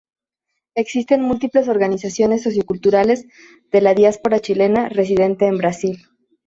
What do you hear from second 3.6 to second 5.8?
de la diáspora chilena residente en